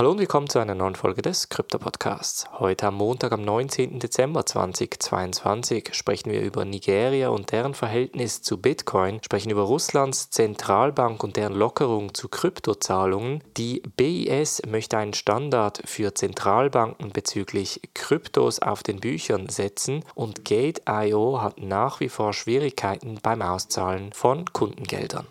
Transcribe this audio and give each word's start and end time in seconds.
Hallo 0.00 0.12
und 0.12 0.18
willkommen 0.18 0.48
zu 0.48 0.58
einer 0.58 0.74
neuen 0.74 0.94
Folge 0.94 1.20
des 1.20 1.50
Krypto 1.50 1.78
Podcasts. 1.78 2.46
Heute 2.58 2.86
am 2.86 2.94
Montag, 2.94 3.32
am 3.32 3.42
19. 3.42 3.98
Dezember 3.98 4.46
2022, 4.46 5.90
sprechen 5.92 6.32
wir 6.32 6.40
über 6.40 6.64
Nigeria 6.64 7.28
und 7.28 7.52
deren 7.52 7.74
Verhältnis 7.74 8.40
zu 8.40 8.56
Bitcoin, 8.56 9.20
sprechen 9.22 9.50
über 9.50 9.60
Russlands 9.60 10.30
Zentralbank 10.30 11.22
und 11.22 11.36
deren 11.36 11.52
Lockerung 11.52 12.14
zu 12.14 12.30
Kryptozahlungen. 12.30 13.44
Die 13.58 13.82
BIS 13.98 14.62
möchte 14.66 14.96
einen 14.96 15.12
Standard 15.12 15.82
für 15.84 16.14
Zentralbanken 16.14 17.10
bezüglich 17.10 17.82
Kryptos 17.92 18.58
auf 18.58 18.82
den 18.82 19.00
Büchern 19.00 19.50
setzen 19.50 20.02
und 20.14 20.46
Gate.io 20.46 21.42
hat 21.42 21.60
nach 21.60 22.00
wie 22.00 22.08
vor 22.08 22.32
Schwierigkeiten 22.32 23.18
beim 23.22 23.42
Auszahlen 23.42 24.14
von 24.14 24.46
Kundengeldern 24.46 25.26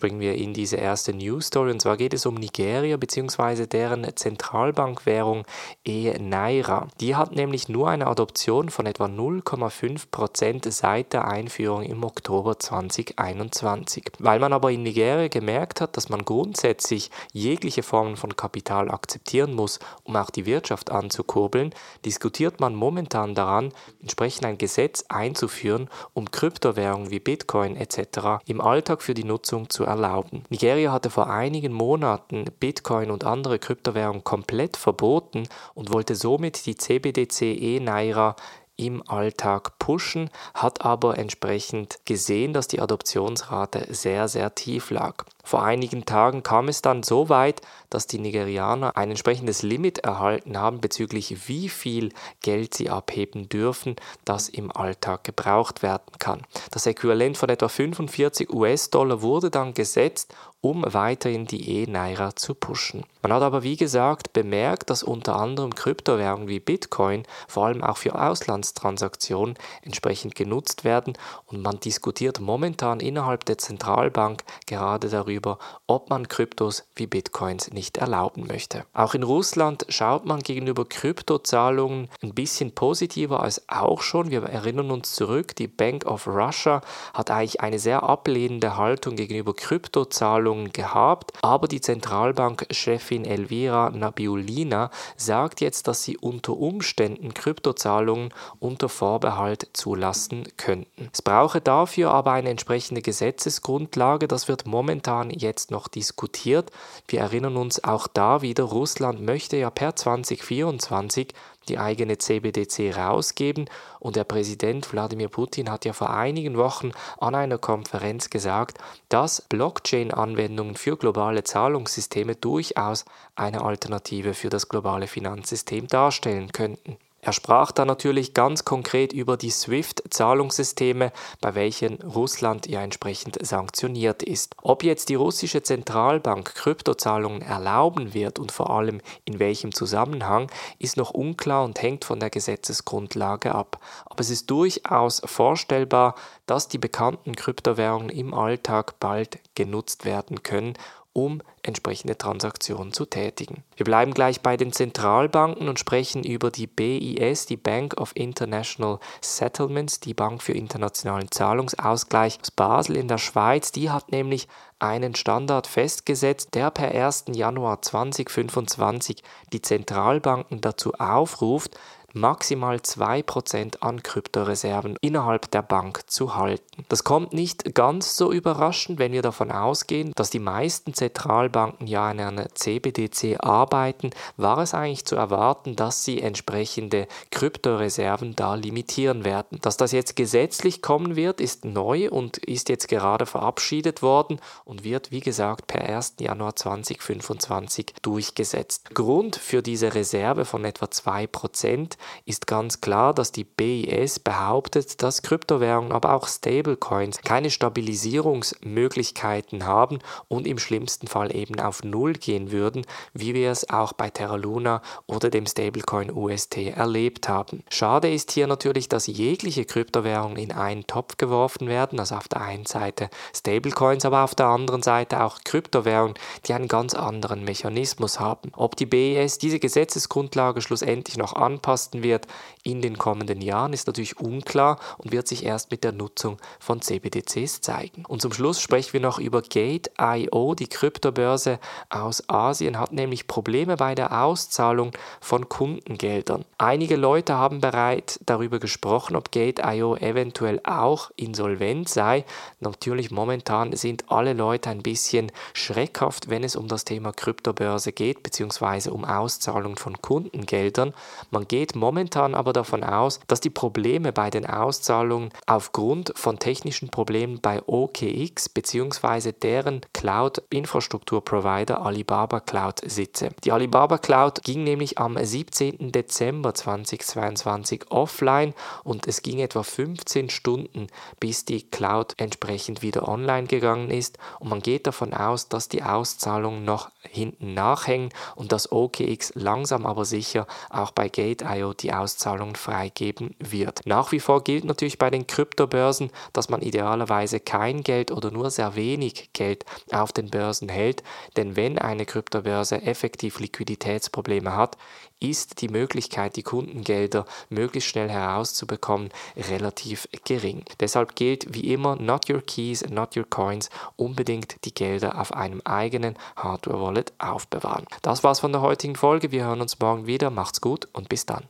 springen 0.00 0.20
wir 0.20 0.34
in 0.34 0.54
diese 0.54 0.76
erste 0.76 1.12
News 1.12 1.48
Story 1.48 1.72
und 1.72 1.82
zwar 1.82 1.98
geht 1.98 2.14
es 2.14 2.24
um 2.24 2.34
Nigeria 2.34 2.96
bzw. 2.96 3.66
deren 3.66 4.06
Zentralbankwährung 4.16 5.44
E-Naira. 5.84 6.88
Die 7.00 7.16
hat 7.16 7.36
nämlich 7.36 7.68
nur 7.68 7.90
eine 7.90 8.06
Adoption 8.06 8.70
von 8.70 8.86
etwa 8.86 9.04
0,5% 9.04 10.70
seit 10.70 11.12
der 11.12 11.28
Einführung 11.28 11.82
im 11.82 12.02
Oktober 12.02 12.58
2021. 12.58 14.12
Weil 14.18 14.38
man 14.38 14.54
aber 14.54 14.70
in 14.70 14.84
Nigeria 14.84 15.28
gemerkt 15.28 15.82
hat, 15.82 15.98
dass 15.98 16.08
man 16.08 16.24
grundsätzlich 16.24 17.10
jegliche 17.34 17.82
Formen 17.82 18.16
von 18.16 18.36
Kapital 18.36 18.90
akzeptieren 18.90 19.54
muss, 19.54 19.80
um 20.04 20.16
auch 20.16 20.30
die 20.30 20.46
Wirtschaft 20.46 20.90
anzukurbeln, 20.90 21.74
diskutiert 22.06 22.58
man 22.58 22.74
momentan 22.74 23.34
daran, 23.34 23.74
entsprechend 24.00 24.46
ein 24.46 24.56
Gesetz 24.56 25.04
einzuführen, 25.10 25.90
um 26.14 26.30
Kryptowährungen 26.30 27.10
wie 27.10 27.20
Bitcoin 27.20 27.76
etc. 27.76 28.40
im 28.46 28.62
Alltag 28.62 29.02
für 29.02 29.12
die 29.12 29.24
Nutzung 29.24 29.68
zu 29.68 29.89
erlauben. 29.90 30.42
Nigeria 30.48 30.92
hatte 30.92 31.10
vor 31.10 31.28
einigen 31.28 31.72
Monaten 31.72 32.46
Bitcoin 32.58 33.10
und 33.10 33.24
andere 33.24 33.58
Kryptowährungen 33.58 34.24
komplett 34.24 34.76
verboten 34.76 35.48
und 35.74 35.92
wollte 35.92 36.14
somit 36.14 36.66
die 36.66 36.76
CBDC 36.76 37.42
E-Naira 37.42 38.36
im 38.76 39.06
Alltag 39.06 39.78
pushen, 39.78 40.30
hat 40.54 40.84
aber 40.84 41.18
entsprechend 41.18 41.98
gesehen, 42.06 42.54
dass 42.54 42.66
die 42.66 42.80
Adoptionsrate 42.80 43.86
sehr, 43.90 44.26
sehr 44.28 44.54
tief 44.54 44.90
lag. 44.90 45.24
Vor 45.50 45.64
einigen 45.64 46.04
Tagen 46.04 46.44
kam 46.44 46.68
es 46.68 46.80
dann 46.80 47.02
so 47.02 47.28
weit, 47.28 47.60
dass 47.88 48.06
die 48.06 48.20
Nigerianer 48.20 48.96
ein 48.96 49.10
entsprechendes 49.10 49.64
Limit 49.64 49.98
erhalten 49.98 50.56
haben 50.56 50.80
bezüglich 50.80 51.48
wie 51.48 51.68
viel 51.68 52.12
Geld 52.40 52.72
sie 52.72 52.88
abheben 52.88 53.48
dürfen, 53.48 53.96
das 54.24 54.48
im 54.48 54.70
Alltag 54.70 55.24
gebraucht 55.24 55.82
werden 55.82 56.12
kann. 56.20 56.42
Das 56.70 56.86
Äquivalent 56.86 57.36
von 57.36 57.48
etwa 57.48 57.66
45 57.66 58.48
US-Dollar 58.48 59.22
wurde 59.22 59.50
dann 59.50 59.74
gesetzt 59.74 60.32
um 60.62 60.84
weiterhin 60.86 61.46
die 61.46 61.82
E-Naira 61.82 62.36
zu 62.36 62.54
pushen. 62.54 63.04
Man 63.22 63.32
hat 63.32 63.42
aber 63.42 63.62
wie 63.62 63.76
gesagt 63.76 64.32
bemerkt, 64.32 64.90
dass 64.90 65.02
unter 65.02 65.36
anderem 65.36 65.74
Kryptowährungen 65.74 66.48
wie 66.48 66.60
Bitcoin 66.60 67.24
vor 67.48 67.66
allem 67.66 67.82
auch 67.82 67.96
für 67.96 68.20
Auslandstransaktionen 68.20 69.56
entsprechend 69.82 70.34
genutzt 70.34 70.84
werden 70.84 71.14
und 71.46 71.62
man 71.62 71.80
diskutiert 71.80 72.40
momentan 72.40 73.00
innerhalb 73.00 73.46
der 73.46 73.58
Zentralbank 73.58 74.44
gerade 74.66 75.08
darüber, 75.08 75.39
ob 75.86 76.10
man 76.10 76.28
Kryptos 76.28 76.84
wie 76.94 77.06
Bitcoins 77.06 77.72
nicht 77.72 77.96
erlauben 77.96 78.46
möchte. 78.46 78.84
Auch 78.92 79.14
in 79.14 79.22
Russland 79.22 79.86
schaut 79.88 80.24
man 80.24 80.40
gegenüber 80.40 80.84
Kryptozahlungen 80.84 82.08
ein 82.22 82.34
bisschen 82.34 82.74
positiver 82.74 83.42
als 83.42 83.68
auch 83.68 84.02
schon. 84.02 84.30
Wir 84.30 84.42
erinnern 84.42 84.90
uns 84.90 85.14
zurück, 85.14 85.54
die 85.56 85.68
Bank 85.68 86.06
of 86.06 86.26
Russia 86.26 86.82
hat 87.14 87.30
eigentlich 87.30 87.60
eine 87.60 87.78
sehr 87.78 88.02
ablehnende 88.02 88.76
Haltung 88.76 89.16
gegenüber 89.16 89.54
Kryptozahlungen 89.54 90.40
Zahlungen 90.40 90.72
gehabt, 90.72 91.32
aber 91.42 91.68
die 91.68 91.80
Zentralbankchefin 91.80 93.24
Elvira 93.24 93.90
Nabiulina 93.90 94.90
sagt 95.16 95.60
jetzt, 95.60 95.86
dass 95.88 96.02
sie 96.02 96.16
unter 96.16 96.56
Umständen 96.56 97.34
Kryptozahlungen 97.34 98.32
unter 98.58 98.88
Vorbehalt 98.88 99.68
zulassen 99.72 100.44
könnten. 100.56 101.10
Es 101.12 101.22
brauche 101.22 101.60
dafür 101.60 102.10
aber 102.10 102.32
eine 102.32 102.50
entsprechende 102.50 103.02
Gesetzesgrundlage, 103.02 104.28
das 104.28 104.48
wird 104.48 104.66
momentan 104.66 105.19
jetzt 105.28 105.70
noch 105.70 105.88
diskutiert. 105.88 106.70
Wir 107.06 107.20
erinnern 107.20 107.58
uns 107.58 107.84
auch 107.84 108.06
da 108.06 108.40
wieder, 108.40 108.64
Russland 108.64 109.20
möchte 109.20 109.58
ja 109.58 109.68
per 109.68 109.94
2024 109.94 111.34
die 111.68 111.78
eigene 111.78 112.16
CBDC 112.16 112.96
rausgeben. 112.96 113.68
Und 113.98 114.16
der 114.16 114.24
Präsident 114.24 114.90
Wladimir 114.92 115.28
Putin 115.28 115.70
hat 115.70 115.84
ja 115.84 115.92
vor 115.92 116.10
einigen 116.10 116.56
Wochen 116.56 116.92
an 117.18 117.34
einer 117.34 117.58
Konferenz 117.58 118.30
gesagt, 118.30 118.78
dass 119.10 119.42
Blockchain-Anwendungen 119.42 120.76
für 120.76 120.96
globale 120.96 121.44
Zahlungssysteme 121.44 122.36
durchaus 122.36 123.04
eine 123.34 123.62
Alternative 123.62 124.32
für 124.32 124.48
das 124.48 124.68
globale 124.68 125.06
Finanzsystem 125.06 125.86
darstellen 125.86 126.52
könnten. 126.52 126.96
Er 127.22 127.34
sprach 127.34 127.70
da 127.70 127.84
natürlich 127.84 128.32
ganz 128.32 128.64
konkret 128.64 129.12
über 129.12 129.36
die 129.36 129.50
SWIFT-Zahlungssysteme, 129.50 131.12
bei 131.40 131.54
welchen 131.54 132.00
Russland 132.02 132.66
ja 132.66 132.80
entsprechend 132.80 133.38
sanktioniert 133.44 134.22
ist. 134.22 134.54
Ob 134.62 134.82
jetzt 134.82 135.10
die 135.10 135.16
russische 135.16 135.62
Zentralbank 135.62 136.54
Kryptozahlungen 136.54 137.42
erlauben 137.42 138.14
wird 138.14 138.38
und 138.38 138.52
vor 138.52 138.70
allem 138.70 139.02
in 139.26 139.38
welchem 139.38 139.74
Zusammenhang, 139.74 140.50
ist 140.78 140.96
noch 140.96 141.10
unklar 141.10 141.64
und 141.64 141.82
hängt 141.82 142.06
von 142.06 142.20
der 142.20 142.30
Gesetzesgrundlage 142.30 143.54
ab. 143.54 143.80
Aber 144.06 144.20
es 144.20 144.30
ist 144.30 144.50
durchaus 144.50 145.20
vorstellbar, 145.24 146.14
dass 146.46 146.68
die 146.68 146.78
bekannten 146.78 147.36
Kryptowährungen 147.36 148.08
im 148.08 148.32
Alltag 148.32 148.98
bald 148.98 149.38
genutzt 149.54 150.06
werden 150.06 150.42
können 150.42 150.74
um 151.12 151.42
entsprechende 151.62 152.16
Transaktionen 152.16 152.92
zu 152.92 153.04
tätigen. 153.04 153.64
Wir 153.76 153.84
bleiben 153.84 154.14
gleich 154.14 154.40
bei 154.40 154.56
den 154.56 154.72
Zentralbanken 154.72 155.68
und 155.68 155.78
sprechen 155.78 156.24
über 156.24 156.50
die 156.50 156.66
BIS, 156.66 157.46
die 157.46 157.56
Bank 157.56 158.00
of 158.00 158.12
International 158.14 158.98
Settlements, 159.20 160.00
die 160.00 160.14
Bank 160.14 160.42
für 160.42 160.52
internationalen 160.52 161.30
Zahlungsausgleich 161.30 162.38
aus 162.40 162.50
Basel 162.50 162.96
in 162.96 163.08
der 163.08 163.18
Schweiz. 163.18 163.72
Die 163.72 163.90
hat 163.90 164.12
nämlich 164.12 164.48
einen 164.78 165.14
Standard 165.14 165.66
festgesetzt, 165.66 166.54
der 166.54 166.70
per 166.70 166.92
1. 166.92 167.24
Januar 167.32 167.82
2025 167.82 169.22
die 169.52 169.60
Zentralbanken 169.60 170.60
dazu 170.60 170.94
aufruft, 170.94 171.78
maximal 172.12 172.76
2% 172.76 173.80
an 173.80 174.02
Kryptoreserven 174.02 174.96
innerhalb 175.00 175.50
der 175.50 175.62
Bank 175.62 176.02
zu 176.06 176.36
halten. 176.36 176.84
Das 176.88 177.04
kommt 177.04 177.32
nicht 177.32 177.74
ganz 177.74 178.16
so 178.16 178.32
überraschend, 178.32 178.98
wenn 178.98 179.12
wir 179.12 179.22
davon 179.22 179.50
ausgehen, 179.50 180.12
dass 180.16 180.30
die 180.30 180.38
meisten 180.38 180.94
Zentralbanken 180.94 181.86
ja 181.86 182.10
in 182.10 182.20
einer 182.20 182.48
CBDC 182.54 183.36
arbeiten, 183.40 184.10
war 184.36 184.58
es 184.58 184.74
eigentlich 184.74 185.04
zu 185.04 185.16
erwarten, 185.16 185.76
dass 185.76 186.04
sie 186.04 186.20
entsprechende 186.20 187.06
Kryptoreserven 187.30 188.34
da 188.36 188.54
limitieren 188.54 189.24
werden. 189.24 189.58
Dass 189.62 189.76
das 189.76 189.92
jetzt 189.92 190.16
gesetzlich 190.16 190.82
kommen 190.82 191.16
wird, 191.16 191.40
ist 191.40 191.64
neu 191.64 192.10
und 192.10 192.38
ist 192.38 192.68
jetzt 192.68 192.88
gerade 192.88 193.26
verabschiedet 193.26 194.02
worden 194.02 194.40
und 194.64 194.84
wird, 194.84 195.10
wie 195.10 195.20
gesagt, 195.20 195.66
per 195.66 195.82
1. 195.82 196.14
Januar 196.20 196.56
2025 196.56 197.94
durchgesetzt. 198.02 198.94
Grund 198.94 199.36
für 199.36 199.62
diese 199.62 199.94
Reserve 199.94 200.44
von 200.44 200.64
etwa 200.64 200.86
2% 200.86 201.96
ist 202.24 202.46
ganz 202.46 202.80
klar, 202.80 203.12
dass 203.14 203.32
die 203.32 203.44
BIS 203.44 204.20
behauptet, 204.20 205.02
dass 205.02 205.22
Kryptowährungen, 205.22 205.92
aber 205.92 206.14
auch 206.14 206.28
Stablecoins 206.28 207.20
keine 207.22 207.50
Stabilisierungsmöglichkeiten 207.50 209.66
haben 209.66 209.98
und 210.28 210.46
im 210.46 210.58
schlimmsten 210.58 211.06
Fall 211.06 211.34
eben 211.34 211.58
auf 211.60 211.82
Null 211.82 212.12
gehen 212.14 212.52
würden, 212.52 212.86
wie 213.12 213.34
wir 213.34 213.50
es 213.50 213.68
auch 213.70 213.92
bei 213.92 214.08
Terra 214.10 214.36
Luna 214.36 214.82
oder 215.06 215.30
dem 215.30 215.46
Stablecoin 215.46 216.10
UST 216.10 216.58
erlebt 216.58 217.28
haben. 217.28 217.62
Schade 217.68 218.12
ist 218.12 218.32
hier 218.32 218.46
natürlich, 218.46 218.88
dass 218.88 219.06
jegliche 219.06 219.64
Kryptowährungen 219.64 220.36
in 220.36 220.52
einen 220.52 220.86
Topf 220.86 221.16
geworfen 221.16 221.68
werden, 221.68 222.00
also 222.00 222.16
auf 222.16 222.28
der 222.28 222.42
einen 222.42 222.66
Seite 222.66 223.08
Stablecoins, 223.34 224.04
aber 224.04 224.24
auf 224.24 224.34
der 224.34 224.46
anderen 224.46 224.82
Seite 224.82 225.22
auch 225.22 225.38
Kryptowährungen, 225.44 226.14
die 226.46 226.54
einen 226.54 226.68
ganz 226.68 226.94
anderen 226.94 227.44
Mechanismus 227.44 228.20
haben. 228.20 228.52
Ob 228.56 228.76
die 228.76 228.86
BIS 228.86 229.38
diese 229.38 229.58
Gesetzesgrundlage 229.58 230.60
schlussendlich 230.60 231.16
noch 231.16 231.34
anpasst, 231.34 231.89
kosten 231.90 232.02
wird 232.02 232.26
in 232.62 232.82
den 232.82 232.98
kommenden 232.98 233.40
Jahren, 233.40 233.72
ist 233.72 233.86
natürlich 233.86 234.18
unklar 234.18 234.78
und 234.98 235.12
wird 235.12 235.26
sich 235.26 235.44
erst 235.44 235.70
mit 235.70 235.82
der 235.82 235.92
Nutzung 235.92 236.36
von 236.58 236.82
CBDCs 236.82 237.62
zeigen. 237.62 238.04
Und 238.06 238.20
zum 238.20 238.32
Schluss 238.32 238.60
sprechen 238.60 238.92
wir 238.92 239.00
noch 239.00 239.18
über 239.18 239.40
Gate.io. 239.40 240.54
Die 240.54 240.68
Kryptobörse 240.68 241.58
aus 241.88 242.28
Asien 242.28 242.78
hat 242.78 242.92
nämlich 242.92 243.26
Probleme 243.26 243.76
bei 243.76 243.94
der 243.94 244.22
Auszahlung 244.24 244.92
von 245.20 245.48
Kundengeldern. 245.48 246.44
Einige 246.58 246.96
Leute 246.96 247.34
haben 247.34 247.60
bereits 247.60 248.20
darüber 248.26 248.58
gesprochen, 248.58 249.16
ob 249.16 249.30
Gate.io 249.30 249.96
eventuell 249.96 250.60
auch 250.64 251.10
insolvent 251.16 251.88
sei. 251.88 252.24
Natürlich 252.60 253.10
momentan 253.10 253.74
sind 253.74 254.04
alle 254.10 254.34
Leute 254.34 254.68
ein 254.68 254.82
bisschen 254.82 255.32
schreckhaft, 255.54 256.28
wenn 256.28 256.44
es 256.44 256.56
um 256.56 256.68
das 256.68 256.84
Thema 256.84 257.12
Kryptobörse 257.12 257.92
geht, 257.92 258.22
beziehungsweise 258.22 258.92
um 258.92 259.06
Auszahlung 259.06 259.76
von 259.76 260.00
Kundengeldern. 260.02 260.92
Man 261.30 261.48
geht 261.48 261.74
momentan 261.80 262.34
aber 262.34 262.52
davon 262.52 262.84
aus, 262.84 263.18
dass 263.26 263.40
die 263.40 263.50
Probleme 263.50 264.12
bei 264.12 264.30
den 264.30 264.46
Auszahlungen 264.46 265.30
aufgrund 265.46 266.12
von 266.14 266.38
technischen 266.38 266.90
Problemen 266.90 267.40
bei 267.40 267.60
OKX 267.66 268.50
bzw. 268.50 269.32
deren 269.32 269.80
Cloud-Infrastruktur-Provider 269.94 271.84
Alibaba 271.84 272.40
Cloud 272.40 272.80
sitze. 272.84 273.30
Die 273.42 273.50
Alibaba 273.50 273.98
Cloud 273.98 274.44
ging 274.44 274.62
nämlich 274.62 274.98
am 274.98 275.16
17. 275.20 275.90
Dezember 275.90 276.54
2022 276.54 277.90
offline 277.90 278.54
und 278.84 279.08
es 279.08 279.22
ging 279.22 279.40
etwa 279.40 279.62
15 279.62 280.30
Stunden, 280.30 280.86
bis 281.18 281.44
die 281.44 281.62
Cloud 281.62 282.14
entsprechend 282.18 282.82
wieder 282.82 283.08
online 283.08 283.46
gegangen 283.46 283.90
ist 283.90 284.18
und 284.38 284.50
man 284.50 284.60
geht 284.60 284.86
davon 284.86 285.14
aus, 285.14 285.48
dass 285.48 285.68
die 285.68 285.82
Auszahlungen 285.82 286.64
noch 286.64 286.90
hinten 287.02 287.54
nachhängen 287.54 288.10
und 288.36 288.52
dass 288.52 288.70
OKX 288.70 289.32
langsam 289.34 289.86
aber 289.86 290.04
sicher 290.04 290.46
auch 290.68 290.90
bei 290.90 291.08
Gate.io 291.08 291.69
die 291.72 291.92
Auszahlungen 291.92 292.56
freigeben 292.56 293.34
wird. 293.38 293.80
Nach 293.84 294.12
wie 294.12 294.20
vor 294.20 294.44
gilt 294.44 294.64
natürlich 294.64 294.98
bei 294.98 295.10
den 295.10 295.26
Kryptobörsen, 295.26 296.10
dass 296.32 296.48
man 296.48 296.62
idealerweise 296.62 297.40
kein 297.40 297.82
Geld 297.82 298.10
oder 298.10 298.30
nur 298.30 298.50
sehr 298.50 298.74
wenig 298.76 299.30
Geld 299.32 299.64
auf 299.92 300.12
den 300.12 300.30
Börsen 300.30 300.68
hält, 300.68 301.02
denn 301.36 301.56
wenn 301.56 301.78
eine 301.78 302.06
Kryptobörse 302.06 302.82
effektiv 302.82 303.40
Liquiditätsprobleme 303.40 304.54
hat, 304.54 304.76
ist 305.20 305.60
die 305.60 305.68
Möglichkeit, 305.68 306.36
die 306.36 306.42
Kundengelder 306.42 307.26
möglichst 307.50 307.90
schnell 307.90 308.08
herauszubekommen, 308.08 309.10
relativ 309.36 310.08
gering. 310.24 310.64
Deshalb 310.80 311.14
gilt 311.14 311.54
wie 311.54 311.72
immer, 311.72 311.96
not 311.96 312.28
your 312.30 312.40
keys, 312.40 312.88
not 312.88 313.16
your 313.16 313.28
coins, 313.28 313.68
unbedingt 313.96 314.64
die 314.64 314.74
Gelder 314.74 315.20
auf 315.20 315.34
einem 315.34 315.60
eigenen 315.64 316.16
Hardware-Wallet 316.36 317.12
aufbewahren. 317.18 317.84
Das 318.02 318.24
war's 318.24 318.40
von 318.40 318.52
der 318.52 318.62
heutigen 318.62 318.96
Folge. 318.96 319.30
Wir 319.30 319.44
hören 319.44 319.60
uns 319.60 319.78
morgen 319.78 320.06
wieder. 320.06 320.30
Macht's 320.30 320.60
gut 320.60 320.88
und 320.92 321.08
bis 321.08 321.26
dann. 321.26 321.44